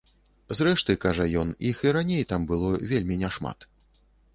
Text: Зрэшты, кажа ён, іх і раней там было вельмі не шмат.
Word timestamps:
Зрэшты, 0.59 0.95
кажа 1.03 1.27
ён, 1.43 1.53
іх 1.73 1.85
і 1.89 1.95
раней 2.01 2.27
там 2.35 2.51
было 2.53 2.75
вельмі 2.95 3.23
не 3.23 3.29
шмат. 3.39 3.73